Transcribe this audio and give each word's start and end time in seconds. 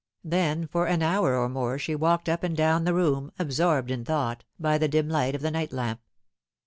Then 0.23 0.65
for 0.65 0.87
an 0.87 1.03
hour 1.03 1.37
or 1.37 1.47
more 1.47 1.77
she 1.77 1.93
walked 1.93 2.27
up 2.27 2.41
and 2.41 2.57
down 2.57 2.85
the 2.85 2.93
room, 2.95 3.31
absorbed 3.37 3.91
in 3.91 4.03
thought, 4.03 4.43
by 4.59 4.79
the 4.79 4.87
dim 4.87 5.07
light 5.07 5.35
of 5.35 5.41
the 5.43 5.51
night 5.51 5.71
lamp. 5.71 6.01